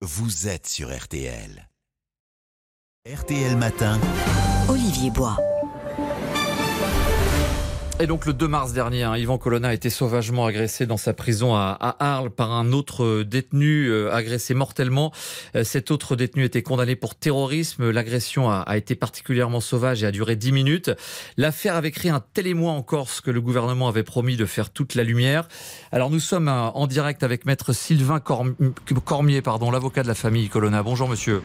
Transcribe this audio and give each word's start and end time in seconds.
vous 0.00 0.46
êtes 0.46 0.68
sur 0.68 0.96
RTL. 0.96 1.68
RTL 3.04 3.56
Matin. 3.56 4.00
Olivier 4.68 5.10
Bois. 5.10 5.36
Et 8.00 8.06
donc 8.06 8.26
le 8.26 8.32
2 8.32 8.46
mars 8.46 8.72
dernier, 8.72 9.02
hein, 9.02 9.16
Yvan 9.16 9.38
Colonna 9.38 9.70
a 9.70 9.74
été 9.74 9.90
sauvagement 9.90 10.46
agressé 10.46 10.86
dans 10.86 10.96
sa 10.96 11.12
prison 11.14 11.56
à, 11.56 11.96
Arles 11.98 12.30
par 12.30 12.52
un 12.52 12.70
autre 12.70 13.24
détenu 13.24 13.88
euh, 13.88 14.14
agressé 14.14 14.54
mortellement. 14.54 15.10
Euh, 15.56 15.64
cet 15.64 15.90
autre 15.90 16.14
détenu 16.14 16.44
était 16.44 16.62
condamné 16.62 16.94
pour 16.94 17.16
terrorisme. 17.16 17.90
L'agression 17.90 18.52
a, 18.52 18.76
été 18.76 18.94
particulièrement 18.94 19.58
sauvage 19.58 20.04
et 20.04 20.06
a 20.06 20.12
duré 20.12 20.36
10 20.36 20.52
minutes. 20.52 20.92
L'affaire 21.36 21.74
avait 21.74 21.90
créé 21.90 22.12
un 22.12 22.22
tel 22.34 22.46
émoi 22.46 22.70
en 22.70 22.82
Corse 22.82 23.20
que 23.20 23.32
le 23.32 23.40
gouvernement 23.40 23.88
avait 23.88 24.04
promis 24.04 24.36
de 24.36 24.46
faire 24.46 24.70
toute 24.70 24.94
la 24.94 25.02
lumière. 25.02 25.48
Alors 25.90 26.08
nous 26.08 26.20
sommes 26.20 26.46
euh, 26.46 26.70
en 26.70 26.86
direct 26.86 27.24
avec 27.24 27.46
maître 27.46 27.72
Sylvain 27.72 28.20
Cormier, 28.20 29.42
pardon, 29.42 29.72
l'avocat 29.72 30.04
de 30.04 30.08
la 30.08 30.14
famille 30.14 30.48
Colonna. 30.48 30.84
Bonjour 30.84 31.08
monsieur. 31.08 31.42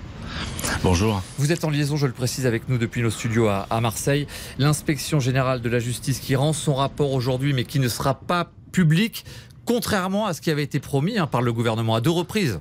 Bonjour. 0.84 1.24
Vous 1.40 1.52
êtes 1.52 1.64
en 1.64 1.72
liaison, 1.72 1.98
je 1.98 2.06
le 2.06 2.14
précise, 2.14 2.46
avec 2.46 2.70
nous 2.70 2.78
depuis 2.78 3.02
nos 3.02 3.10
studios 3.10 3.48
à, 3.48 3.66
à 3.72 3.82
Marseille. 3.82 4.28
L'inspection 4.60 5.20
générale 5.20 5.60
de 5.60 5.70
la 5.70 5.80
justice 5.80 6.20
qui 6.20 6.36
rend 6.36 6.43
son 6.52 6.74
rapport 6.74 7.14
aujourd'hui, 7.14 7.54
mais 7.54 7.64
qui 7.64 7.80
ne 7.80 7.88
sera 7.88 8.16
pas 8.16 8.52
public, 8.74 9.24
contrairement 9.66 10.26
à 10.26 10.34
ce 10.34 10.42
qui 10.42 10.52
avait 10.52 10.64
été 10.64 10.82
promis 10.82 11.18
hein, 11.18 11.28
par 11.28 11.42
le 11.42 11.54
gouvernement 11.54 11.96
à 11.96 12.02
deux 12.02 12.12
reprises. 12.12 12.60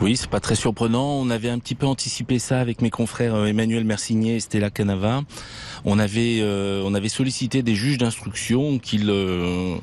Oui, 0.00 0.16
c'est 0.16 0.28
pas 0.28 0.40
très 0.40 0.54
surprenant. 0.54 1.14
On 1.20 1.30
avait 1.30 1.48
un 1.48 1.58
petit 1.58 1.74
peu 1.74 1.86
anticipé 1.86 2.38
ça 2.38 2.60
avec 2.60 2.82
mes 2.82 2.90
confrères 2.90 3.34
euh, 3.34 3.46
Emmanuel 3.46 3.84
Mercigné 3.84 4.36
et 4.36 4.40
Stella 4.40 4.70
Canava. 4.70 5.22
On 5.84 5.98
avait, 5.98 6.40
euh, 6.40 6.82
on 6.84 6.94
avait 6.94 7.08
sollicité 7.08 7.62
des 7.62 7.74
juges 7.74 7.98
d'instruction 7.98 8.78
qu'ils, 8.78 9.08
euh, 9.08 9.76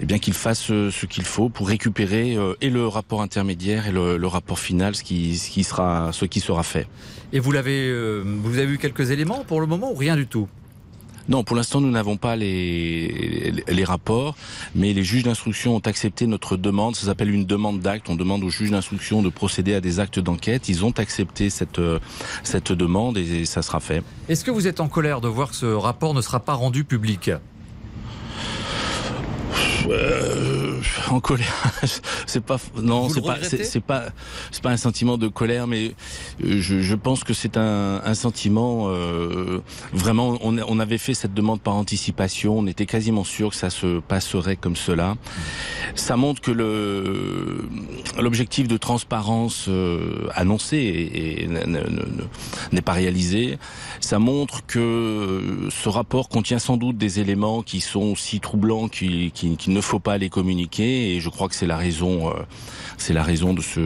eh 0.00 0.06
bien 0.06 0.18
qu'ils 0.18 0.34
fassent 0.34 0.68
ce 0.68 1.06
qu'il 1.06 1.24
faut 1.24 1.48
pour 1.48 1.68
récupérer 1.68 2.36
et 2.60 2.70
le 2.70 2.86
rapport 2.86 3.22
intermédiaire 3.22 3.86
et 3.86 3.92
le, 3.92 4.26
rapport 4.26 4.58
final, 4.58 4.94
ce 4.94 5.02
qui, 5.02 5.36
ce 5.36 5.50
qui 5.50 5.64
sera, 5.64 6.10
ce 6.12 6.24
qui 6.24 6.40
sera 6.40 6.62
fait. 6.62 6.86
Et 7.32 7.40
vous 7.40 7.50
l'avez, 7.50 7.92
vous 8.22 8.58
avez 8.58 8.72
eu 8.72 8.78
quelques 8.78 9.10
éléments 9.10 9.44
pour 9.46 9.60
le 9.60 9.66
moment 9.66 9.90
ou 9.90 9.94
rien 9.94 10.16
du 10.16 10.26
tout? 10.26 10.48
Non, 11.28 11.44
pour 11.44 11.56
l'instant, 11.56 11.80
nous 11.80 11.90
n'avons 11.90 12.16
pas 12.16 12.36
les, 12.36 13.52
les 13.68 13.84
rapports, 13.84 14.34
mais 14.74 14.92
les 14.92 15.04
juges 15.04 15.24
d'instruction 15.24 15.76
ont 15.76 15.80
accepté 15.80 16.26
notre 16.26 16.56
demande. 16.56 16.96
Ça 16.96 17.06
s'appelle 17.06 17.30
une 17.30 17.44
demande 17.44 17.80
d'acte. 17.80 18.08
On 18.08 18.16
demande 18.16 18.42
aux 18.44 18.50
juges 18.50 18.70
d'instruction 18.70 19.22
de 19.22 19.28
procéder 19.28 19.74
à 19.74 19.80
des 19.80 20.00
actes 20.00 20.18
d'enquête. 20.18 20.68
Ils 20.68 20.84
ont 20.84 20.92
accepté 20.96 21.50
cette, 21.50 21.80
cette 22.42 22.72
demande 22.72 23.18
et 23.18 23.44
ça 23.44 23.62
sera 23.62 23.80
fait. 23.80 24.02
Est-ce 24.28 24.44
que 24.44 24.50
vous 24.50 24.66
êtes 24.66 24.80
en 24.80 24.88
colère 24.88 25.20
de 25.20 25.28
voir 25.28 25.50
que 25.50 25.56
ce 25.56 25.66
rapport 25.66 26.14
ne 26.14 26.20
sera 26.20 26.40
pas 26.40 26.54
rendu 26.54 26.84
public? 26.84 27.30
Euh, 29.88 30.57
en 31.10 31.20
colère. 31.20 31.72
c'est 32.26 32.44
pas 32.44 32.58
non, 32.80 33.08
c'est 33.08 33.20
pas 33.20 33.38
c'est 33.42 33.80
pas 33.80 34.06
c'est 34.50 34.62
pas 34.62 34.70
un 34.70 34.76
sentiment 34.76 35.18
de 35.18 35.28
colère, 35.28 35.66
mais 35.66 35.94
euh, 36.44 36.60
je, 36.60 36.80
je 36.80 36.94
pense 36.94 37.24
que 37.24 37.34
c'est 37.34 37.56
un, 37.56 38.00
un 38.04 38.14
sentiment 38.14 38.88
euh, 38.88 39.60
vraiment. 39.92 40.38
On, 40.42 40.58
on 40.58 40.78
avait 40.78 40.98
fait 40.98 41.14
cette 41.14 41.34
demande 41.34 41.60
par 41.60 41.74
anticipation. 41.74 42.58
On 42.58 42.66
était 42.66 42.86
quasiment 42.86 43.24
sûr 43.24 43.50
que 43.50 43.56
ça 43.56 43.70
se 43.70 44.00
passerait 44.00 44.56
comme 44.56 44.76
cela. 44.76 45.16
Ça 45.94 46.16
montre 46.16 46.40
que 46.40 46.50
le 46.50 47.68
l'objectif 48.18 48.68
de 48.68 48.76
transparence 48.76 49.66
euh, 49.68 50.28
annoncé 50.34 51.48
n'est 52.72 52.82
pas 52.82 52.92
réalisé. 52.92 53.58
Ça 54.00 54.18
montre 54.18 54.64
que 54.66 55.68
ce 55.70 55.88
rapport 55.88 56.28
contient 56.28 56.58
sans 56.58 56.76
doute 56.76 56.96
des 56.98 57.20
éléments 57.20 57.62
qui 57.62 57.80
sont 57.80 58.12
aussi 58.12 58.40
troublants 58.40 58.88
qu'il 58.88 59.30
qui, 59.32 59.56
qui 59.56 59.70
ne 59.70 59.80
faut 59.80 60.00
pas 60.00 60.18
les 60.18 60.28
communiquer 60.28 61.14
et 61.16 61.20
je 61.20 61.28
crois 61.28 61.48
que 61.48 61.54
c'est 61.54 61.66
la 61.66 61.76
raison, 61.76 62.30
euh, 62.30 62.34
c'est 62.96 63.12
la 63.12 63.22
raison 63.22 63.54
de, 63.54 63.60
ce, 63.60 63.80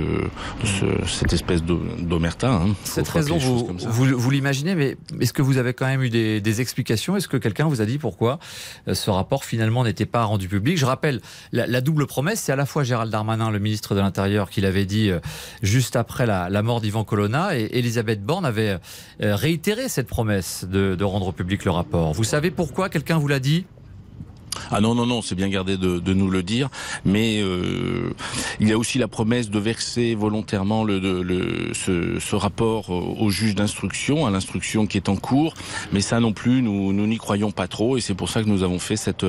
cette 1.06 1.32
espèce 1.32 1.62
d'omerta. 1.62 2.52
Hein. 2.52 2.74
Cette 2.84 3.08
raison, 3.08 3.38
vous, 3.38 3.68
vous, 3.88 4.30
l'imaginez, 4.30 4.74
mais 4.74 4.96
est-ce 5.20 5.32
que 5.32 5.42
vous 5.42 5.58
avez 5.58 5.74
quand 5.74 5.86
même 5.86 6.02
eu 6.02 6.10
des, 6.10 6.60
explications? 6.60 7.16
Est-ce 7.16 7.28
que 7.28 7.36
quelqu'un 7.36 7.66
vous 7.66 7.80
a 7.80 7.86
dit 7.86 7.98
pourquoi 7.98 8.38
euh, 8.86 8.94
ce 8.94 9.10
rapport 9.10 9.44
finalement 9.44 9.84
n'était 9.84 10.06
pas 10.06 10.24
rendu 10.24 10.48
public? 10.48 10.76
Je 10.76 10.84
rappelle, 10.84 11.20
la, 11.52 11.80
double 11.80 11.91
promesse, 12.06 12.40
c'est 12.40 12.52
à 12.52 12.56
la 12.56 12.66
fois 12.66 12.84
Gérald 12.84 13.10
Darmanin, 13.10 13.50
le 13.50 13.58
ministre 13.58 13.94
de 13.94 14.00
l'Intérieur, 14.00 14.50
qui 14.50 14.60
l'avait 14.60 14.86
dit 14.86 15.10
euh, 15.10 15.20
juste 15.62 15.96
après 15.96 16.26
la, 16.26 16.62
mort 16.62 16.80
d'Ivan 16.80 17.04
Colonna, 17.04 17.58
et 17.58 17.78
Elisabeth 17.78 18.22
Borne 18.24 18.44
avait 18.44 18.78
réitéré 19.20 19.88
cette 19.88 20.06
promesse 20.06 20.64
de, 20.64 20.94
de 20.94 21.04
rendre 21.04 21.32
public 21.32 21.64
le 21.64 21.70
rapport. 21.70 22.12
Vous 22.12 22.24
savez 22.24 22.50
pourquoi? 22.50 22.88
Quelqu'un 22.88 23.18
vous 23.18 23.28
l'a 23.28 23.40
dit? 23.40 23.66
Ah 24.72 24.80
non, 24.80 24.94
non, 24.94 25.06
non, 25.06 25.22
c'est 25.22 25.34
bien 25.34 25.48
gardé 25.48 25.76
de, 25.76 26.12
nous 26.12 26.30
le 26.30 26.42
dire, 26.42 26.68
mais 27.04 27.40
euh, 27.42 28.10
il 28.60 28.68
y 28.68 28.72
a 28.72 28.78
aussi 28.78 28.98
la 28.98 29.08
promesse 29.08 29.50
de 29.50 29.58
verser 29.58 30.14
volontairement 30.14 30.84
le, 30.84 31.72
ce, 31.74 32.34
rapport 32.34 32.90
au 32.90 33.30
juge 33.30 33.54
d'instruction, 33.54 34.26
à 34.26 34.30
l'instruction 34.30 34.86
qui 34.86 34.96
est 34.96 35.08
en 35.08 35.16
cours, 35.16 35.54
mais 35.92 36.00
ça 36.00 36.18
non 36.20 36.32
plus, 36.32 36.62
nous 36.62 36.92
n'y 36.92 37.18
croyons 37.18 37.50
pas 37.50 37.68
trop, 37.68 37.96
et 37.96 38.00
c'est 38.00 38.14
pour 38.14 38.30
ça 38.30 38.42
que 38.42 38.48
nous 38.48 38.62
avons 38.62 38.78
fait 38.78 38.96
cette, 38.96 39.26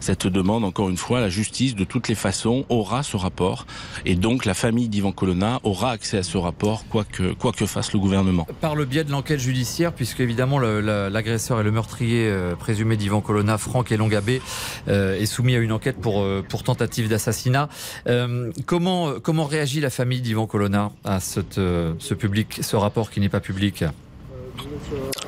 cette 0.00 0.26
demande, 0.26 0.64
encore 0.64 0.88
une 0.88 0.96
fois, 0.96 1.20
la 1.20 1.28
justice, 1.28 1.74
de 1.74 1.84
toutes 1.84 2.08
les 2.08 2.14
façons, 2.14 2.64
aura 2.68 3.02
ce 3.02 3.16
rapport, 3.16 3.66
et 4.04 4.14
donc 4.14 4.44
la 4.44 4.54
famille 4.54 4.88
d'Ivan 4.88 5.12
Colonna 5.12 5.60
aura 5.62 5.90
accès 5.90 6.18
à 6.18 6.22
ce 6.22 6.38
rapport, 6.38 6.84
quoi 6.88 7.04
que, 7.04 7.32
quoi 7.34 7.52
que 7.52 7.66
fasse 7.66 7.92
le 7.92 7.98
gouvernement. 7.98 8.46
Par 8.60 8.74
le 8.74 8.84
biais 8.84 9.04
de 9.04 9.10
l'enquête 9.10 9.40
judiciaire, 9.40 9.92
puisque 9.92 10.20
évidemment 10.20 10.58
l'agresseur 10.58 11.60
et 11.60 11.62
le 11.62 11.70
meurtrier 11.70 12.26
euh, 12.26 12.56
présumé 12.56 12.96
d'Ivan 12.96 13.20
Colonna, 13.20 13.58
Franck 13.58 13.92
et 13.92 13.96
Longabé, 13.96 14.38
euh, 14.38 14.40
est 14.86 15.26
soumis 15.26 15.54
à 15.54 15.58
une 15.58 15.72
enquête 15.72 16.00
pour, 16.00 16.22
euh, 16.22 16.44
pour 16.46 16.62
tentative 16.62 17.08
d'assassinat. 17.08 17.68
Euh, 18.06 18.50
comment, 18.66 19.20
comment 19.20 19.44
réagit 19.44 19.80
la 19.80 19.90
famille 19.90 20.20
d'Ivan 20.20 20.46
Colonna 20.46 20.90
à 21.04 21.20
cette, 21.20 21.54
ce, 21.54 22.14
public, 22.14 22.58
ce 22.62 22.76
rapport 22.76 23.10
qui 23.10 23.20
n'est 23.20 23.28
pas 23.28 23.40
public? 23.40 23.84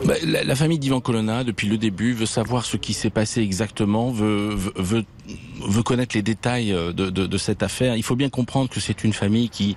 Bah, 0.05 0.15
la, 0.25 0.56
famille 0.56 0.78
d'Ivan 0.78 1.00
Colonna, 1.00 1.44
depuis 1.44 1.69
le 1.69 1.77
début, 1.77 2.12
veut 2.12 2.27
savoir 2.27 2.65
ce 2.65 2.77
qui 2.77 2.94
s'est 2.94 3.11
passé 3.11 3.43
exactement, 3.43 4.11
veut, 4.11 4.55
veut, 4.77 5.05
connaître 5.85 6.17
les 6.17 6.23
détails 6.23 6.71
de, 6.71 7.11
de, 7.11 7.39
cette 7.39 7.63
affaire. 7.63 7.97
Il 7.97 8.03
faut 8.03 8.17
bien 8.17 8.29
comprendre 8.31 8.69
que 8.71 8.81
c'est 8.81 9.05
une 9.05 9.13
famille 9.13 9.49
qui, 9.49 9.77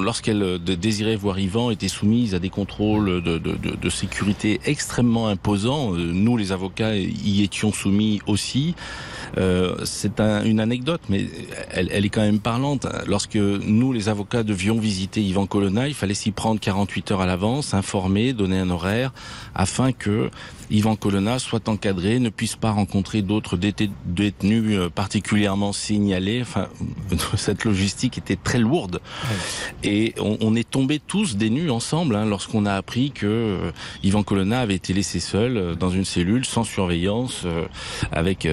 lorsqu'elle 0.00 0.62
désirait 0.62 1.16
voir 1.16 1.38
Ivan, 1.38 1.70
était 1.70 1.88
soumise 1.88 2.34
à 2.34 2.38
des 2.38 2.50
contrôles 2.50 3.22
de, 3.22 3.90
sécurité 3.90 4.60
extrêmement 4.66 5.28
imposants. 5.28 5.92
Nous, 5.92 6.36
les 6.36 6.52
avocats, 6.52 6.96
y 6.96 7.42
étions 7.42 7.72
soumis 7.72 8.20
aussi. 8.26 8.74
Euh, 9.36 9.76
c'est 9.84 10.20
un, 10.20 10.44
une 10.44 10.60
anecdote, 10.60 11.00
mais 11.08 11.26
elle, 11.70 11.88
elle, 11.92 12.04
est 12.04 12.08
quand 12.08 12.22
même 12.22 12.40
parlante. 12.40 12.86
Lorsque 13.06 13.36
nous, 13.36 13.92
les 13.92 14.08
avocats, 14.08 14.42
devions 14.42 14.78
visiter 14.78 15.22
Yvan 15.22 15.46
Colonna, 15.46 15.88
il 15.88 15.94
fallait 15.94 16.14
s'y 16.14 16.30
prendre 16.30 16.60
48 16.60 17.12
heures 17.12 17.20
à 17.20 17.26
l'avance, 17.26 17.74
informer, 17.74 18.32
donner 18.32 18.58
un 18.58 18.70
horaire, 18.70 19.12
afin 19.54 19.92
que 19.92 20.30
Yvan 20.70 20.96
Colonna 20.96 21.38
soit 21.38 21.68
encadré, 21.68 22.18
ne 22.18 22.28
puisse 22.28 22.56
pas 22.56 22.70
rencontrer 22.70 23.22
d'autres 23.22 23.56
détenus 23.56 24.53
euh, 24.56 24.88
particulièrement 24.90 25.72
signalés. 25.72 26.42
Enfin, 26.42 26.68
cette 27.36 27.64
logistique 27.64 28.18
était 28.18 28.36
très 28.36 28.58
lourde. 28.58 29.00
Et 29.82 30.14
on, 30.18 30.38
on, 30.40 30.54
est 30.54 30.68
tombés 30.68 31.00
tous 31.04 31.36
des 31.36 31.50
nus 31.50 31.70
ensemble 31.70 32.16
hein, 32.16 32.24
lorsqu'on 32.24 32.66
a 32.66 32.74
appris 32.74 33.10
que 33.10 33.26
euh, 33.26 33.70
Yvan 34.02 34.22
Colonna 34.22 34.60
avait 34.60 34.74
été 34.74 34.92
laissé 34.92 35.20
seul 35.20 35.56
euh, 35.56 35.74
dans 35.74 35.90
une 35.90 36.04
cellule 36.04 36.44
sans 36.44 36.64
surveillance, 36.64 37.46
avec 38.12 38.48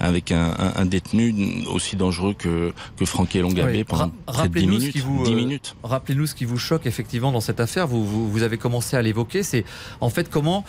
avec 0.00 0.32
un, 0.32 0.54
un, 0.76 0.84
détenu 0.86 1.64
aussi 1.72 1.96
dangereux 1.96 2.34
que 2.34 2.72
que 2.96 3.04
Franck 3.04 3.34
Elongabé 3.36 3.84
pendant 3.84 4.12
près 4.26 4.48
de 4.48 4.58
10 4.58 4.66
minutes. 4.66 4.96
Vous, 4.98 5.30
minutes. 5.34 5.76
Rappelez-nous 5.82 6.26
ce 6.26 6.34
qui 6.34 6.44
vous 6.44 6.58
choque 6.58 6.86
effectivement 6.86 7.32
dans 7.32 7.40
cette 7.40 7.60
affaire. 7.60 7.86
Vous 7.86 8.04
vous, 8.04 8.30
vous 8.30 8.42
avez 8.42 8.58
commencé 8.58 8.96
à 8.96 9.02
l'évoquer. 9.02 9.42
C'est 9.42 9.64
en 10.00 10.10
fait 10.10 10.30
comment 10.30 10.64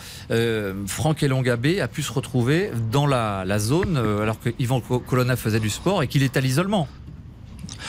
Franck 0.86 1.22
Elongabé 1.22 1.80
a 1.80 1.88
pu 1.88 2.02
se 2.02 2.12
retrouver 2.12 2.70
dans 2.90 3.06
la, 3.06 3.58
zone 3.58 3.96
euh, 3.96 4.22
alors 4.22 4.40
que 4.40 4.50
Yvan 4.58 4.80
Colonna 4.80 5.36
faisait 5.36 5.60
du 5.60 5.70
sport 5.70 6.02
et 6.02 6.08
qu'il 6.08 6.22
est 6.22 6.36
à 6.36 6.40
l'isolement. 6.40 6.88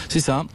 C'est 0.09 0.19
ça. 0.19 0.45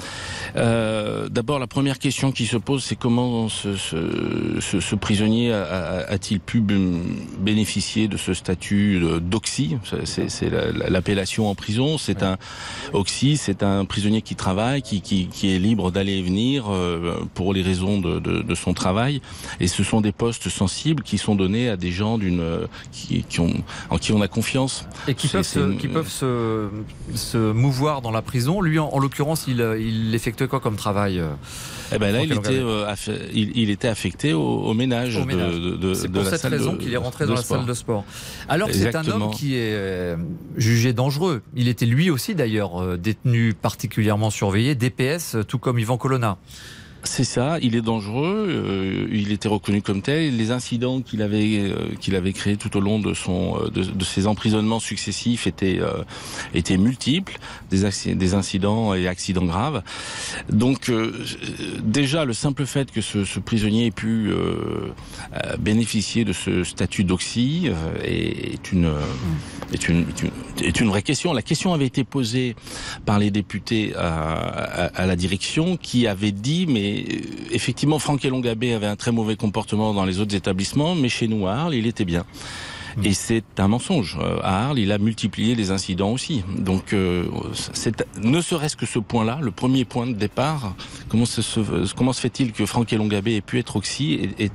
Euh, 0.57 1.29
d'abord, 1.29 1.59
la 1.59 1.67
première 1.67 1.99
question 1.99 2.33
qui 2.33 2.47
se 2.47 2.57
pose, 2.57 2.85
c'est 2.85 2.97
comment 2.97 3.49
ce, 3.49 3.77
ce, 3.77 4.81
ce, 4.81 4.95
prisonnier 4.95 5.53
a-t-il 5.53 6.41
pu 6.41 6.61
bénéficier 6.61 8.09
de 8.09 8.17
ce 8.17 8.35
statut 8.35 9.01
d'oxy? 9.21 9.77
C'est 10.05 10.51
l'appellation 10.89 11.49
en 11.49 11.55
prison. 11.55 11.99
C'est 11.99 12.23
un 12.23 12.39
oxy, 12.93 13.37
c'est 13.37 13.63
un 13.63 13.85
prisonnier 13.85 14.23
qui 14.23 14.35
travaille, 14.35 14.83
qui, 14.83 15.01
qui, 15.01 15.27
qui 15.29 15.55
est 15.55 15.59
libre 15.59 15.91
d'aller 15.91 16.19
et 16.19 16.23
venir 16.23 16.67
euh, 16.71 17.25
pour 17.35 17.55
les 17.55 17.63
raisons 17.63 17.99
de, 17.99 18.19
de, 18.19 18.43
de, 18.43 18.55
son 18.55 18.75
travail. 18.75 19.23
Et 19.61 19.67
ce 19.67 19.83
sont 19.83 20.01
des 20.01 20.13
postes 20.13 20.49
sensibles 20.49 21.03
qui 21.03 21.19
sont 21.19 21.35
donnés 21.35 21.69
à 21.69 21.77
des 21.77 21.91
gens 21.91 22.19
d'une 22.19 22.43
qui, 22.91 23.25
qui, 23.29 23.41
ont 23.41 23.53
en 23.91 23.99
qui 23.99 24.13
on 24.13 24.21
a 24.21 24.29
confiance 24.29 24.87
et 25.09 25.15
qui 25.15 25.29
peuvent, 25.29 25.43
se, 25.43 25.73
qui 25.77 25.89
peuvent 25.89 26.09
se, 26.09 26.69
se 27.15 27.53
mouvoir 27.53 28.03
dans 28.03 28.11
la 28.11 28.23
prison. 28.23 28.61
Lui, 28.61 28.79
en, 28.79 28.89
en 28.89 28.99
l'occurrence, 28.99 29.47
il, 29.49 29.61
il 29.81 30.15
effectue 30.15 30.42
quoi 30.47 30.61
comme 30.61 30.77
travail 30.77 31.23
eh 31.95 31.99
ben 31.99 32.11
là, 32.11 32.23
il 32.23 32.33
était, 32.33 32.63
il, 33.35 33.69
était 33.69 33.89
affecté 33.89 34.33
au, 34.33 34.73
ménage, 34.73 35.15
de, 35.17 35.93
C'est 35.93 36.09
pour 36.09 36.25
cette 36.25 36.43
raison 36.43 36.77
qu'il 36.77 36.93
est 36.95 36.97
rentré 36.97 37.27
dans 37.27 37.35
la 37.35 37.43
salle 37.43 37.67
de 37.67 37.75
sport. 37.75 38.05
Alors 38.49 38.69
que 38.69 38.75
c'est 38.75 38.95
un 38.95 39.07
homme 39.09 39.31
qui 39.31 39.57
est 39.57 40.17
jugé 40.57 40.93
dangereux. 40.93 41.43
Il 41.55 41.69
était 41.69 41.87
lui 41.87 42.11
aussi 42.11 42.35
d'ailleurs 42.35 42.97
détenu 42.97 43.53
particulièrement 43.53 44.31
surveillé, 44.31 44.75
DPS, 44.75 45.37
tout 45.47 45.59
comme 45.59 45.79
Yvan 45.79 45.99
Colonna. 45.99 46.39
C'est 47.05 47.25
ça, 47.25 47.59
il 47.61 47.75
est 47.75 47.83
dangereux, 47.83 48.47
euh, 48.49 49.09
il 49.11 49.33
était 49.33 49.49
reconnu 49.49 49.83
comme 49.83 50.03
tel. 50.03 50.37
Les 50.37 50.53
incidents 50.53 51.01
qu'il 51.01 51.23
avait 51.23 51.59
euh, 51.59 51.95
qu'il 52.01 52.15
avait 52.15 52.33
créés 52.33 52.57
tout 52.57 52.77
au 52.77 52.81
long 52.81 53.01
de 53.01 53.13
son 53.13 53.59
euh, 53.61 53.71
de, 53.71 54.05
ses 54.05 54.29
emprisonnements 54.29 54.79
successifs 54.79 55.49
étaient 55.49 55.81
étaient 56.55 56.77
multiples, 56.77 57.39
des, 57.71 58.35
incidents 58.35 58.95
et 58.95 59.09
accidents 59.09 59.45
graves. 59.45 59.83
Donc 60.51 60.93
déjà 61.83 62.25
le 62.25 62.33
simple 62.33 62.67
fait 62.67 62.91
que 62.91 63.01
ce, 63.01 63.41
prisonnier 63.41 63.87
ait 63.87 63.91
pu 63.91 64.31
bénéficier 65.59 66.25
de 66.25 66.33
ce 66.33 66.63
statut 66.65 67.05
d'oxy 67.05 67.71
est 68.05 68.73
une, 68.73 68.93
est 69.73 69.89
une, 69.89 70.07
est 70.63 70.81
une 70.81 70.89
vraie 70.89 71.03
question. 71.03 71.33
La 71.33 71.43
question 71.43 71.73
avait 71.73 71.87
été 71.87 72.05
posée 72.05 72.55
par 73.07 73.19
les 73.19 73.31
députés 73.31 73.95
à, 73.97 74.23
à, 74.23 74.85
à 74.87 75.07
la 75.07 75.17
direction 75.17 75.77
qui 75.77 76.07
avait 76.07 76.33
dit 76.33 76.67
mais 76.69 76.92
euh, 76.93 77.17
effectivement, 77.51 77.99
Franck 77.99 78.25
Elongabé 78.25 78.75
avait 78.75 78.87
un 78.87 78.97
très 78.97 79.13
mauvais 79.13 79.37
comportement 79.37 79.95
dans 79.95 80.05
les 80.05 80.21
autres 80.21 80.35
établissements, 80.35 80.95
mais 80.95 81.09
chez 81.09 81.29
nous 81.29 81.47
à 81.47 81.55
Arles, 81.55 81.75
il 81.75 81.87
était 81.87 82.05
bien. 82.05 82.25
Mm. 82.97 83.07
Et 83.07 83.13
c'est 83.15 83.45
un 83.59 83.69
mensonge. 83.69 84.19
Euh, 84.21 84.39
à 84.43 84.67
Arles, 84.67 84.79
il 84.79 84.93
a 84.93 84.99
multiplié 84.99 85.55
les 85.55 85.71
incidents 85.71 86.11
aussi. 86.11 86.45
Donc, 86.59 86.93
euh, 86.93 87.27
ne 88.21 88.41
serait-ce 88.41 88.77
que 88.77 88.87
ce 88.87 88.99
point-là, 88.99 89.39
le 89.41 89.51
premier 89.51 89.85
point 89.85 90.07
de 90.07 90.13
départ. 90.13 90.75
Comment 91.09 91.27
se, 91.27 91.95
comment 91.95 92.13
se 92.13 92.21
fait-il 92.21 92.53
que 92.53 92.67
Franck 92.67 92.93
Elongabé 92.93 93.37
ait 93.37 93.41
pu 93.41 93.59
être 93.59 93.77
oxy 93.77 94.31
et, 94.39 94.51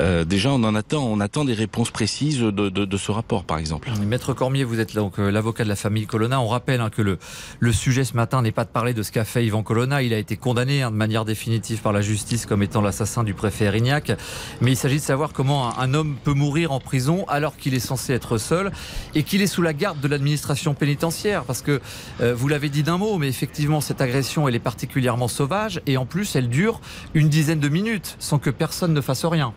euh, 0.00 0.24
Déjà, 0.24 0.50
on 0.50 0.62
en 0.64 0.74
attend, 0.74 1.04
on 1.04 1.20
attend 1.20 1.44
des 1.44 1.54
réponses 1.54 1.90
précises 1.90 2.40
de, 2.40 2.50
de, 2.50 2.84
de 2.84 2.96
ce 2.96 3.10
rapport, 3.10 3.44
par 3.44 3.58
exemple. 3.58 3.90
Maître 4.06 4.32
Cormier, 4.32 4.64
vous 4.64 4.80
êtes 4.80 4.94
donc 4.94 5.18
l'avocat 5.18 5.64
de 5.64 5.68
la 5.68 5.76
famille 5.76 6.06
Colonna. 6.06 6.40
On 6.40 6.48
rappelle 6.48 6.80
hein, 6.80 6.90
que 6.90 7.02
le, 7.02 7.18
le 7.60 7.72
sujet 7.72 8.04
ce 8.04 8.14
matin 8.14 8.42
n'est 8.42 8.52
pas 8.52 8.64
de 8.64 8.70
parler 8.70 8.94
de 8.94 9.02
ce 9.02 9.12
qu'a 9.12 9.24
fait 9.24 9.44
Yvan 9.46 9.62
Colonna. 9.62 10.02
Il 10.02 10.12
a 10.14 10.18
été 10.18 10.36
condamné 10.36 10.82
hein, 10.82 10.90
de 10.90 10.96
manière 10.96 11.24
définitive 11.24 11.80
par 11.80 11.92
la 11.92 12.00
justice 12.00 12.46
comme 12.46 12.62
étant 12.62 12.80
l'assassin 12.80 13.24
du 13.24 13.34
préfet 13.34 13.66
Erignac. 13.66 14.12
Mais 14.60 14.72
il 14.72 14.76
s'agit 14.76 14.96
de 14.96 15.00
savoir 15.00 15.32
comment 15.32 15.78
un 15.78 15.94
homme 15.94 16.16
peut 16.22 16.34
mourir 16.34 16.72
en 16.72 16.80
prison 16.80 17.24
alors 17.28 17.56
qu'il 17.56 17.74
est 17.74 17.80
censé 17.80 18.12
être 18.12 18.38
seul 18.38 18.72
et 19.14 19.22
qu'il 19.22 19.42
est 19.42 19.46
sous 19.46 19.62
la 19.62 19.72
garde 19.72 20.00
de 20.00 20.08
l'administration 20.08 20.74
pénitentiaire. 20.74 21.44
Parce 21.44 21.62
que 21.62 21.80
euh, 22.20 22.34
vous 22.34 22.48
l'avez 22.48 22.68
dit 22.68 22.82
d'un 22.82 22.98
mot, 22.98 23.18
mais 23.18 23.28
effectivement, 23.28 23.80
cette 23.80 24.00
agression, 24.00 24.48
elle 24.48 24.54
est 24.54 24.58
particulièrement 24.60 25.28
sauvage 25.28 25.80
et 25.86 25.96
en 25.96 26.06
plus, 26.06 26.36
elle 26.36 26.48
dure 26.48 26.80
une 27.14 27.28
dizaine 27.28 27.60
de 27.60 27.68
minutes 27.68 28.16
sans 28.18 28.38
que 28.38 28.50
personne 28.50 28.92
ne 28.92 29.00
fasse 29.00 29.24
rien. 29.24 29.52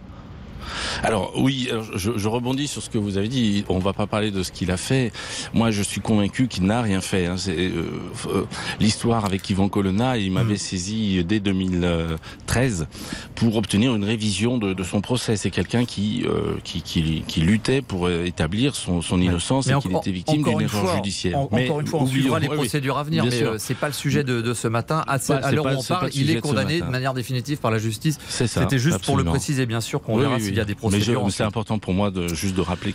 Alors 1.03 1.33
oui, 1.37 1.69
je, 1.95 2.27
rebondis 2.27 2.67
sur 2.67 2.81
ce 2.81 2.89
que 2.89 2.97
vous 2.97 3.17
avez 3.17 3.27
dit. 3.27 3.65
On 3.69 3.79
va 3.79 3.93
pas 3.93 4.07
parler 4.07 4.31
de 4.31 4.43
ce 4.43 4.51
qu'il 4.51 4.71
a 4.71 4.77
fait. 4.77 5.11
Moi, 5.53 5.71
je 5.71 5.81
suis 5.81 6.01
convaincu 6.01 6.47
qu'il 6.47 6.65
n'a 6.65 6.81
rien 6.81 7.01
fait. 7.01 7.25
Hein. 7.25 7.37
C'est 7.37 7.55
euh, 7.57 7.85
euh, 8.27 8.45
l'histoire 8.79 9.25
avec 9.25 9.49
Yvan 9.49 9.69
Colonna. 9.69 10.17
Il 10.17 10.31
m'avait 10.31 10.55
mm. 10.55 10.57
saisi 10.57 11.23
dès 11.23 11.39
2013 11.39 12.87
pour 13.35 13.55
obtenir 13.55 13.95
une 13.95 14.03
révision 14.03 14.57
de, 14.57 14.83
son 14.83 15.01
procès. 15.01 15.35
C'est 15.35 15.51
quelqu'un 15.51 15.85
qui, 15.85 16.25
euh, 16.25 16.55
qui, 16.63 16.81
qui, 16.81 17.41
luttait 17.41 17.81
pour 17.81 18.09
établir 18.09 18.75
son, 18.75 19.01
innocence 19.19 19.67
et 19.67 19.73
qu'il 19.75 19.95
était 19.95 20.11
victime 20.11 20.43
d'une 20.43 20.61
erreur 20.61 20.95
judiciaire. 20.95 21.39
encore 21.39 21.79
une 21.79 21.87
fois, 21.87 22.01
on 22.01 22.07
suivra 22.07 22.39
les 22.39 22.49
procédures 22.49 22.97
à 22.97 23.03
venir, 23.03 23.25
mais 23.25 23.57
c'est 23.57 23.77
pas 23.77 23.87
le 23.87 23.93
sujet 23.93 24.23
de, 24.23 24.53
ce 24.53 24.67
matin. 24.67 25.03
À, 25.07 25.51
l'heure 25.51 25.65
où 25.65 25.79
on 25.79 25.83
parle, 25.83 26.09
il 26.13 26.29
est 26.29 26.41
condamné 26.41 26.81
de, 26.81 26.85
manière 26.85 27.13
définitive 27.13 27.57
par 27.59 27.71
la 27.71 27.77
justice. 27.77 28.17
C'était 28.27 28.79
juste 28.79 29.03
pour 29.03 29.17
le 29.17 29.23
préciser, 29.23 29.65
bien 29.65 29.81
sûr, 29.81 30.01
qu'on 30.01 30.17
verra 30.17 30.39
s'il 30.39 30.55
y 30.57 30.61
a 30.61 30.65
des 30.65 30.75
procédures. 30.75 31.23
Mais 31.23 31.31
c'est 31.31 31.43
important 31.43 31.79
pour 31.79 31.93
moi 31.93 32.11
de 32.11 32.27
juste 32.27 32.55
de 32.55 32.61
rappeler 32.61 32.93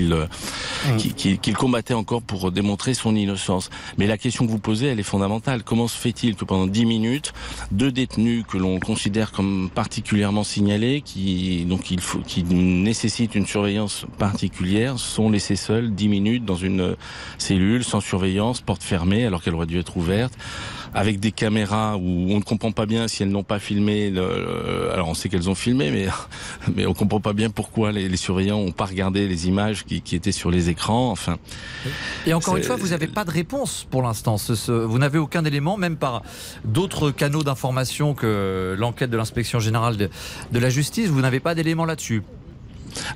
euh, 0.00 0.26
mm. 0.88 0.96
qu'il 0.96 1.56
combattait 1.56 1.94
encore 1.94 2.22
pour 2.22 2.50
démontrer 2.52 2.94
son 2.94 3.14
innocence. 3.14 3.70
Mais 3.98 4.06
la 4.06 4.18
question 4.18 4.46
que 4.46 4.50
vous 4.50 4.58
posez, 4.58 4.86
elle 4.86 5.00
est 5.00 5.04
fondamentale. 5.04 5.62
Comment 5.62 5.88
se 5.88 5.96
fait-il 5.96 6.36
que 6.36 6.44
pendant 6.44 6.66
dix 6.66 6.86
minutes, 6.86 7.32
deux 7.70 7.92
détenus 7.92 8.44
que 8.48 8.58
l'on 8.58 8.78
considère 8.80 9.32
comme 9.32 9.70
particulièrement 9.74 10.44
signalés, 10.44 11.02
qui 11.02 11.64
donc 11.64 11.90
il 11.90 12.00
faut, 12.00 12.20
qui 12.20 12.44
nécessitent 12.44 13.34
une 13.34 13.46
surveillance 13.46 14.06
particulière, 14.18 14.98
sont 14.98 15.30
laissés 15.30 15.56
seuls 15.56 15.94
dix 15.94 16.08
minutes 16.08 16.44
dans 16.44 16.56
une 16.56 16.96
cellule 17.38 17.84
sans 17.84 18.00
surveillance, 18.00 18.60
porte 18.60 18.82
fermée, 18.82 19.24
alors 19.26 19.42
qu'elle 19.42 19.54
aurait 19.54 19.66
dû 19.66 19.78
être 19.78 19.96
ouverte 19.96 20.34
avec 20.96 21.20
des 21.20 21.30
caméras 21.30 21.98
où 21.98 22.32
on 22.32 22.38
ne 22.38 22.42
comprend 22.42 22.72
pas 22.72 22.86
bien 22.86 23.06
si 23.06 23.22
elles 23.22 23.28
n'ont 23.28 23.42
pas 23.42 23.58
filmé. 23.58 24.10
Le, 24.10 24.90
alors 24.92 25.08
on 25.08 25.14
sait 25.14 25.28
qu'elles 25.28 25.50
ont 25.50 25.54
filmé, 25.54 25.90
mais 25.90 26.06
mais 26.74 26.85
on 26.86 26.94
comprend 26.94 27.20
pas 27.20 27.32
bien 27.32 27.50
pourquoi 27.50 27.92
les, 27.92 28.08
les 28.08 28.16
surveillants 28.16 28.60
n'ont 28.60 28.72
pas 28.72 28.84
regardé 28.84 29.28
les 29.28 29.48
images 29.48 29.84
qui, 29.84 30.02
qui, 30.02 30.16
étaient 30.16 30.32
sur 30.32 30.50
les 30.50 30.68
écrans. 30.68 31.10
Enfin. 31.10 31.38
Et 32.26 32.34
encore 32.34 32.56
une 32.56 32.62
fois, 32.62 32.76
vous 32.76 32.88
n'avez 32.88 33.06
pas 33.06 33.24
de 33.24 33.30
réponse 33.30 33.86
pour 33.90 34.02
l'instant. 34.02 34.36
Vous 34.68 34.98
n'avez 34.98 35.18
aucun 35.18 35.44
élément, 35.44 35.76
même 35.76 35.96
par 35.96 36.22
d'autres 36.64 37.10
canaux 37.10 37.42
d'information 37.42 38.14
que 38.14 38.76
l'enquête 38.78 39.10
de 39.10 39.16
l'inspection 39.16 39.60
générale 39.60 39.96
de, 39.96 40.10
de 40.52 40.58
la 40.58 40.70
justice. 40.70 41.08
Vous 41.08 41.20
n'avez 41.20 41.40
pas 41.40 41.54
d'éléments 41.54 41.84
là-dessus. 41.84 42.22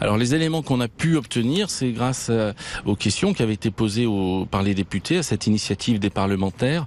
Alors 0.00 0.16
les 0.16 0.34
éléments 0.34 0.62
qu'on 0.62 0.80
a 0.80 0.88
pu 0.88 1.16
obtenir, 1.16 1.70
c'est 1.70 1.92
grâce 1.92 2.28
euh, 2.30 2.52
aux 2.84 2.96
questions 2.96 3.32
qui 3.32 3.42
avaient 3.42 3.54
été 3.54 3.70
posées 3.70 4.06
par 4.50 4.62
les 4.62 4.74
députés 4.74 5.18
à 5.18 5.22
cette 5.22 5.46
initiative 5.46 5.98
des 5.98 6.10
parlementaires 6.10 6.86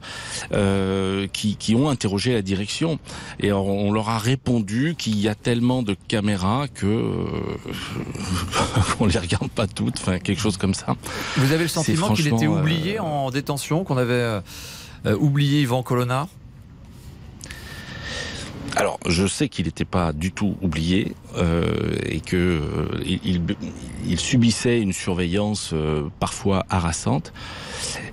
euh, 0.53 1.27
qui, 1.31 1.75
ont 1.75 1.89
interrogé 1.89 2.33
la 2.33 2.41
direction. 2.41 2.99
Et 3.39 3.51
on 3.51 3.91
leur 3.91 4.09
a 4.09 4.19
répondu 4.19 4.95
qu'il 4.97 5.19
y 5.19 5.27
a 5.27 5.35
tellement 5.35 5.81
de 5.81 5.95
caméras 6.07 6.67
que 6.67 6.85
euh, 6.85 7.27
on 8.99 9.05
les 9.05 9.17
regarde 9.17 9.49
pas 9.49 9.67
toutes, 9.67 9.99
enfin 9.99 10.19
quelque 10.19 10.41
chose 10.41 10.57
comme 10.57 10.73
ça. 10.73 10.95
Vous 11.37 11.51
avez 11.51 11.63
le 11.63 11.69
sentiment 11.69 12.13
qu'il 12.13 12.27
était 12.27 12.47
oublié 12.47 12.99
en 12.99 13.31
détention, 13.31 13.83
qu'on 13.83 13.97
avait 13.97 14.41
oublié 15.05 15.61
Yvan 15.61 15.83
Colonna? 15.83 16.27
Alors, 18.75 18.99
je 19.07 19.27
sais 19.27 19.49
qu'il 19.49 19.65
n'était 19.65 19.85
pas 19.85 20.13
du 20.13 20.31
tout 20.31 20.55
oublié 20.61 21.13
euh, 21.37 21.95
et 22.05 22.21
que 22.21 22.35
euh, 22.35 23.03
il, 23.05 24.19
subissait 24.19 24.79
une 24.79 24.93
surveillance 24.93 25.71
euh, 25.73 26.09
parfois 26.19 26.65
harassante. 26.69 27.33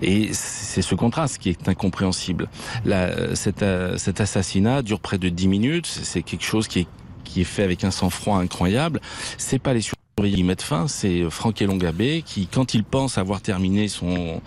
Et 0.03 0.31
c'est 0.33 0.83
ce 0.83 0.95
contraste 0.95 1.39
qui 1.39 1.49
est 1.49 1.69
incompréhensible. 1.69 2.49
Euh, 2.87 3.35
cet 3.35 4.21
assassinat 4.21 4.83
dure 4.83 5.01
près 5.01 5.19
de 5.19 5.31
dix 5.31 5.49
minutes. 5.49 5.87
C'est 5.87 6.23
quelque 6.23 6.45
chose 6.45 6.69
qui 6.69 6.81
est 6.81 6.87
qui 7.25 7.43
est 7.43 7.45
fait 7.45 7.63
avec 7.63 7.85
un 7.85 7.93
sang-froid 7.93 8.39
incroyable. 8.39 9.01
C'est 9.39 9.61
pas 9.61 9.73
les 9.73 9.83
y 10.29 10.43
mettre 10.43 10.65
fin, 10.65 10.89
c'est 10.89 11.29
Franck 11.31 11.63
Elongabé 11.63 12.23
qui, 12.25 12.47
quand 12.47 12.75
il 12.75 12.85
pense 12.85 13.19
avoir 13.19 13.41
terminé 13.41 13.89
son, 13.89 14.41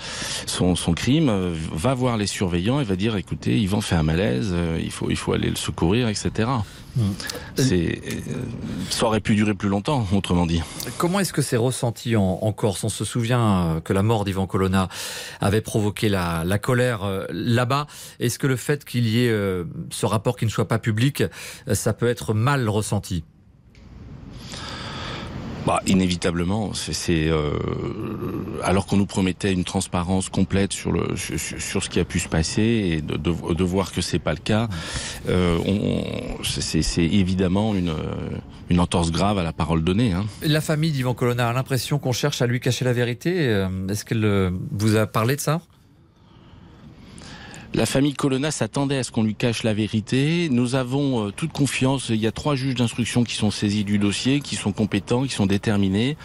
son, 0.45 0.75
son 0.75 0.93
crime, 0.93 1.31
va 1.73 1.93
voir 1.93 2.17
les 2.17 2.27
surveillants 2.27 2.79
et 2.79 2.83
va 2.83 2.95
dire 2.95 3.15
écoutez, 3.15 3.59
Yvan 3.59 3.81
fait 3.81 3.95
un 3.95 4.03
malaise, 4.03 4.49
euh, 4.51 4.79
il 4.81 4.91
faut, 4.91 5.09
il 5.09 5.15
faut 5.15 5.33
aller 5.33 5.49
le 5.49 5.55
secourir, 5.55 6.07
etc. 6.07 6.49
Mmh. 6.95 7.01
C'est, 7.55 8.01
euh, 8.05 8.19
ça 8.89 9.05
aurait 9.05 9.19
pu 9.19 9.35
durer 9.35 9.53
plus 9.53 9.69
longtemps, 9.69 10.05
autrement 10.13 10.45
dit. 10.45 10.61
Comment 10.97 11.19
est-ce 11.19 11.33
que 11.33 11.41
c'est 11.41 11.57
ressenti 11.57 12.15
en, 12.15 12.51
Corse? 12.53 12.83
On 12.83 12.89
se 12.89 13.05
souvient 13.05 13.65
euh, 13.65 13.79
que 13.81 13.93
la 13.93 14.03
mort 14.03 14.25
d'Ivan 14.25 14.47
Colonna 14.47 14.89
avait 15.41 15.61
provoqué 15.61 16.09
la, 16.09 16.43
la 16.45 16.59
colère 16.59 17.01
là-bas. 17.31 17.87
Est-ce 18.19 18.37
que 18.37 18.47
le 18.47 18.55
fait 18.55 18.85
qu'il 18.85 19.07
y 19.07 19.25
ait 19.25 19.63
ce 19.89 20.05
rapport 20.05 20.37
qui 20.37 20.45
ne 20.45 20.51
soit 20.51 20.67
pas 20.67 20.79
public, 20.79 21.23
ça 21.71 21.93
peut 21.93 22.07
être 22.07 22.33
mal 22.33 22.69
ressenti? 22.69 23.23
Bah, 25.65 25.81
inévitablement, 25.87 26.73
c'est 26.73 27.29
euh, 27.29 27.51
alors 28.63 28.85
qu'on 28.85 28.97
nous 28.97 29.05
promettait 29.05 29.53
une 29.53 29.63
transparence 29.63 30.29
complète 30.29 30.73
sur 30.73 30.91
le 30.91 31.15
sur, 31.15 31.83
ce 31.83 31.89
qui 31.89 31.99
a 31.99 32.05
pu 32.05 32.19
se 32.19 32.27
passer 32.27 32.61
et 32.61 33.01
de, 33.01 33.17
de, 33.17 33.53
de 33.53 33.63
voir 33.63 33.91
que 33.91 34.01
c'est 34.01 34.19
pas 34.19 34.33
le 34.33 34.39
cas, 34.39 34.67
euh, 35.29 35.57
c'est 36.43 37.03
évidemment 37.03 37.75
une 37.75 37.93
une 38.69 38.79
entorse 38.79 39.11
grave 39.11 39.37
à 39.37 39.43
la 39.43 39.53
parole 39.53 39.83
donnée. 39.83 40.13
Hein. 40.13 40.25
La 40.41 40.61
famille 40.61 40.91
d'Ivan 40.91 41.13
Colonna 41.13 41.49
a 41.49 41.53
l'impression 41.53 41.99
qu'on 41.99 42.11
cherche 42.11 42.41
à 42.41 42.47
lui 42.47 42.59
cacher 42.59 42.85
la 42.85 42.93
vérité. 42.93 43.47
Euh, 43.47 43.67
est-ce 43.87 44.05
qu'elle 44.05 44.25
euh, 44.25 44.51
vous 44.71 44.95
a 44.95 45.05
parlé 45.05 45.35
de 45.35 45.41
ça? 45.41 45.61
La 47.73 47.85
famille 47.85 48.13
Colonna 48.13 48.51
s'attendait 48.51 48.97
à 48.97 49.03
ce 49.03 49.11
qu'on 49.11 49.23
lui 49.23 49.35
cache 49.35 49.63
la 49.63 49.73
vérité. 49.73 50.47
Nous 50.51 50.75
avons 50.75 51.27
euh, 51.27 51.31
toute 51.31 51.51
confiance. 51.51 52.09
Il 52.09 52.17
y 52.17 52.27
a 52.27 52.31
trois 52.31 52.55
juges 52.55 52.75
d'instruction 52.75 53.23
qui 53.23 53.35
sont 53.35 53.49
saisis 53.49 53.83
du 53.83 53.97
dossier, 53.97 54.41
qui 54.41 54.55
sont 54.55 54.71
compétents, 54.71 55.23
qui 55.23 55.33
sont 55.33 55.47
déterminés. 55.47 56.15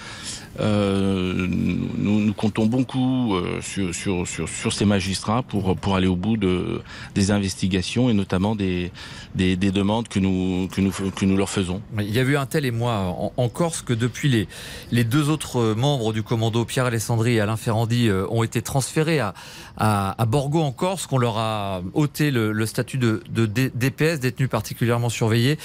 Euh, 0.60 1.46
nous, 1.48 2.32
comptons 2.34 2.66
beaucoup 2.66 3.34
euh, 3.34 3.60
sur, 3.62 4.72
ces 4.72 4.84
magistrats 4.84 5.42
pour, 5.42 5.96
aller 5.96 6.06
au 6.06 6.16
bout 6.16 6.36
de, 6.36 6.82
des 7.14 7.30
investigations 7.30 8.10
et 8.10 8.12
notamment 8.12 8.56
des, 8.56 8.90
des, 9.34 9.56
des 9.56 9.70
demandes 9.70 10.08
que 10.08 10.18
nous, 10.18 11.36
leur 11.36 11.48
faisons. 11.48 11.80
Il 11.98 12.10
y 12.10 12.18
a 12.18 12.22
eu 12.22 12.36
un 12.36 12.46
tel 12.46 12.66
et 12.66 12.70
moi 12.70 12.94
en, 12.94 13.32
en, 13.36 13.48
Corse 13.48 13.82
que 13.82 13.92
depuis 13.92 14.46
les, 14.90 15.04
deux 15.04 15.30
autres 15.30 15.74
membres 15.74 16.12
du 16.12 16.22
commando, 16.22 16.64
Pierre 16.64 16.86
Alessandri 16.86 17.34
et 17.34 17.40
Alain 17.40 17.56
Ferrandi, 17.56 18.10
ont 18.30 18.42
été 18.42 18.60
transférés 18.60 19.20
à, 19.20 19.34
à, 19.76 20.20
à 20.20 20.26
Borgo 20.26 20.60
en 20.60 20.72
Corse, 20.72 21.06
qu'on 21.06 21.18
leur 21.18 21.37
a 21.38 21.82
ôté 21.94 22.30
le, 22.30 22.66
statut 22.66 22.98
de, 22.98 23.22
DPS, 23.28 24.20
détenu 24.20 24.48
particulièrement 24.48 25.08
surveillé. 25.08 25.58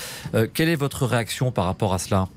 quelle 0.53 0.69
est 0.69 0.75
votre 0.75 1.05
réaction 1.05 1.51
par 1.51 1.65
rapport 1.65 1.93
à 1.93 1.99
cela? 1.99 2.27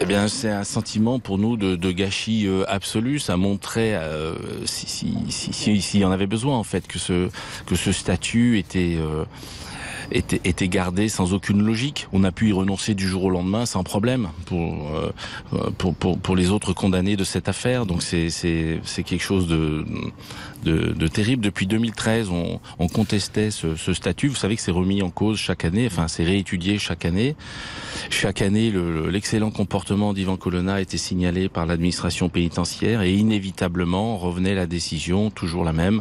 Eh 0.00 0.06
bien, 0.06 0.28
c'est 0.28 0.50
un 0.50 0.64
sentiment 0.64 1.18
pour 1.18 1.36
nous 1.38 1.56
de, 1.56 1.90
gâchis 1.90 2.48
absolu. 2.68 3.18
Ça 3.18 3.36
montrait, 3.36 4.00
s'il 4.64 5.32
si, 5.32 5.82
si, 5.82 5.98
y 5.98 6.04
en 6.04 6.12
avait 6.12 6.26
besoin, 6.26 6.56
en 6.56 6.64
fait, 6.64 6.86
que 6.86 6.98
ce 6.98 7.28
que 7.66 7.74
ce 7.74 7.92
statut 7.92 8.58
était 8.58 8.98
était, 10.12 10.40
était 10.44 10.68
gardé 10.68 11.08
sans 11.08 11.32
aucune 11.34 11.62
logique. 11.62 12.08
On 12.12 12.24
a 12.24 12.32
pu 12.32 12.48
y 12.48 12.52
renoncer 12.52 12.94
du 12.94 13.08
jour 13.08 13.24
au 13.24 13.30
lendemain 13.30 13.66
sans 13.66 13.82
problème 13.82 14.28
pour 14.46 14.90
euh, 14.94 15.70
pour, 15.78 15.94
pour, 15.94 16.18
pour 16.18 16.36
les 16.36 16.50
autres 16.50 16.72
condamnés 16.72 17.16
de 17.16 17.24
cette 17.24 17.48
affaire. 17.48 17.86
Donc 17.86 18.02
c'est 18.02 18.30
c'est 18.30 18.80
c'est 18.84 19.02
quelque 19.02 19.22
chose 19.22 19.46
de, 19.46 19.84
de, 20.64 20.92
de 20.92 21.06
terrible. 21.08 21.42
Depuis 21.42 21.66
2013, 21.66 22.30
on, 22.30 22.60
on 22.78 22.88
contestait 22.88 23.50
ce, 23.50 23.76
ce 23.76 23.94
statut. 23.94 24.28
Vous 24.28 24.36
savez 24.36 24.56
que 24.56 24.62
c'est 24.62 24.70
remis 24.70 25.02
en 25.02 25.10
cause 25.10 25.38
chaque 25.38 25.64
année. 25.64 25.86
Enfin, 25.86 26.08
c'est 26.08 26.24
réétudié 26.24 26.78
chaque 26.78 27.04
année. 27.04 27.36
Chaque 28.10 28.42
année, 28.42 28.72
l'excellent 29.10 29.50
comportement 29.50 30.12
d'Ivan 30.12 30.36
Colonna 30.36 30.80
était 30.80 30.96
signalé 30.96 31.48
par 31.48 31.66
l'administration 31.66 32.28
pénitentiaire 32.28 33.02
et 33.02 33.12
inévitablement 33.12 34.16
revenait 34.16 34.54
la 34.54 34.66
décision, 34.66 35.30
toujours 35.30 35.64
la 35.64 35.72
même, 35.72 35.96
mm. 35.96 36.00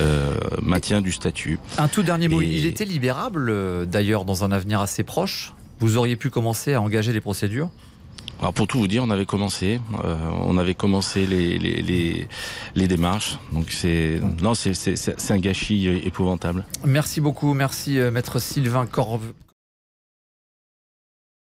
euh, 0.00 0.34
maintien 0.62 1.00
du 1.00 1.12
statut. 1.12 1.58
Un 1.78 1.88
tout 1.88 2.02
dernier 2.02 2.28
mot. 2.28 2.40
Il 2.40 2.66
était 2.66 2.84
libérable 2.84 3.39
euh, 3.48 3.86
d'ailleurs 3.86 4.24
dans 4.24 4.44
un 4.44 4.52
avenir 4.52 4.80
assez 4.80 5.02
proche 5.02 5.54
Vous 5.78 5.96
auriez 5.96 6.16
pu 6.16 6.30
commencer 6.30 6.74
à 6.74 6.82
engager 6.82 7.12
les 7.12 7.20
procédures? 7.20 7.70
Alors 8.40 8.54
pour 8.54 8.66
tout 8.66 8.78
vous 8.78 8.88
dire, 8.88 9.02
on 9.04 9.10
avait 9.10 9.26
commencé, 9.26 9.80
euh, 10.02 10.16
on 10.44 10.56
avait 10.56 10.74
commencé 10.74 11.26
les, 11.26 11.58
les, 11.58 12.26
les, 12.74 12.88
démarches. 12.88 13.38
Donc 13.52 13.70
c'est 13.70 14.18
non, 14.40 14.54
c'est 14.54 15.30
un 15.30 15.38
gâchis 15.38 15.88
épouvantable. 15.88 16.64
Merci 16.86 17.20
beaucoup, 17.20 17.52
merci 17.52 17.98
euh, 17.98 18.10
maître 18.10 18.38
Sylvain 18.38 18.86
Corve. 18.86 19.32